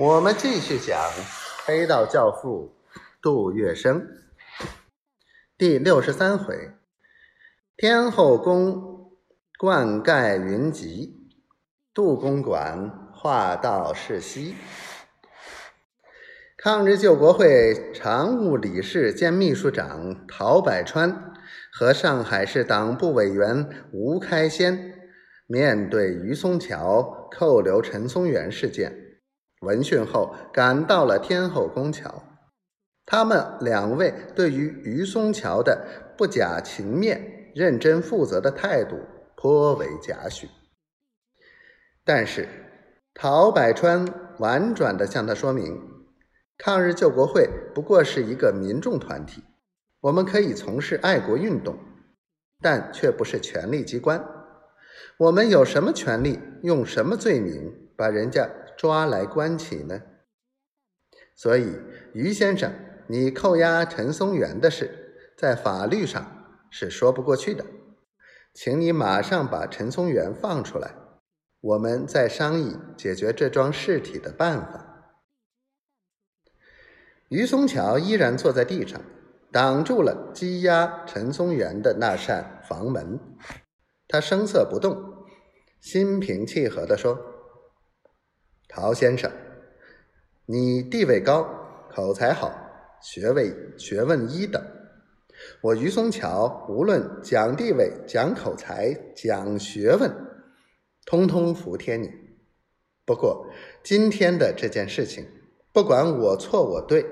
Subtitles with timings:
[0.00, 0.96] 我们继续讲
[1.66, 2.72] 黑道教父
[3.20, 4.00] 杜月笙
[5.56, 6.70] 第六十三回：
[7.76, 9.10] 天后宫
[9.58, 11.28] 灌溉云集，
[11.92, 14.54] 杜公馆化道世熙。
[16.56, 21.34] 抗日救国会常务理事兼秘书长陶百川
[21.72, 24.94] 和上海市党部委员吴开先，
[25.48, 29.07] 面对于松桥扣留陈松元事件。
[29.60, 32.22] 闻讯后，赶到了天后宫桥。
[33.04, 38.96] 他们两位对于于松桥的不假情面、认真负责的态度
[39.36, 40.48] 颇为嘉许。
[42.04, 42.46] 但是，
[43.14, 44.06] 陶百川
[44.38, 45.80] 婉转地向他说明：
[46.58, 49.42] 抗日救国会不过是一个民众团体，
[50.00, 51.76] 我们可以从事爱国运动，
[52.60, 54.24] 但却不是权力机关。
[55.16, 58.48] 我们有什么权利，用什么罪名把人家？
[58.78, 60.00] 抓来关起呢，
[61.34, 61.76] 所以
[62.14, 62.72] 于先生，
[63.08, 67.66] 你扣押陈松元的事，在法律上是说不过去的，
[68.54, 70.94] 请你马上把陈松元放出来，
[71.60, 75.16] 我们再商议解决这桩事体的办法。
[77.30, 79.02] 于松桥依然坐在地上，
[79.50, 83.18] 挡住了羁押陈松元的那扇房门，
[84.06, 85.26] 他声色不动，
[85.80, 87.27] 心平气和地说。
[88.80, 89.28] 陶先生，
[90.46, 91.42] 你地位高，
[91.90, 92.48] 口才好，
[93.02, 94.62] 学位学问一等。
[95.60, 100.14] 我于松桥无论讲地位、讲口才、讲学问，
[101.04, 102.08] 通通服帖你。
[103.04, 103.48] 不过
[103.82, 105.26] 今天的这件事情，
[105.72, 107.04] 不管我错我对，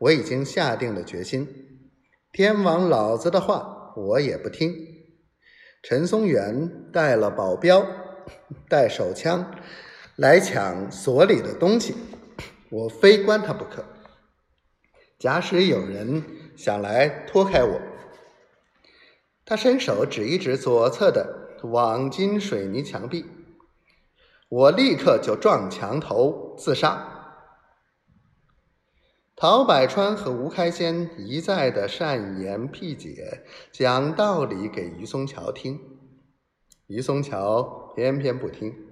[0.00, 1.46] 我已经下定了决心。
[2.32, 4.74] 天王老子的话，我也不听。
[5.84, 7.86] 陈松元带了保镖，
[8.68, 9.54] 带手枪。
[10.16, 11.94] 来抢所里的东西，
[12.70, 13.84] 我非关他不可。
[15.18, 16.22] 假使有人
[16.56, 17.80] 想来拖开我，
[19.44, 23.24] 他伸手指一指左侧的网金水泥墙壁，
[24.48, 27.08] 我立刻就撞墙头自杀。
[29.34, 35.80] 陶百川和吴开先一再的善言辟解，讲道理给于松桥听，
[36.86, 38.91] 于松桥偏偏不听。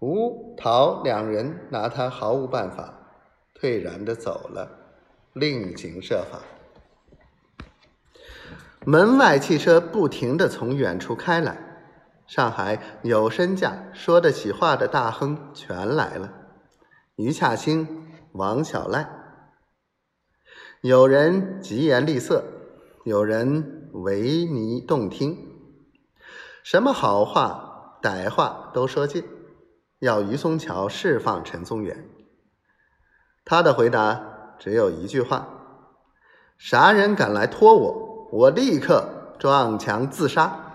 [0.00, 2.94] 吴陶两人拿他毫无办法，
[3.54, 4.70] 退然的走了，
[5.34, 6.40] 另行设法。
[8.86, 11.58] 门外汽车不停的从远处开来，
[12.26, 16.32] 上海有身价、说得起话的大亨全来了，
[17.16, 19.06] 于洽清、王小赖，
[20.80, 22.42] 有人疾言厉色，
[23.04, 25.36] 有人唯靡动听，
[26.64, 29.22] 什么好话、歹话都说尽。
[30.00, 32.08] 要于松桥释放陈松元，
[33.44, 35.46] 他的回答只有一句话
[36.58, 40.66] ：“啥人敢来拖我，我立刻撞墙自杀。”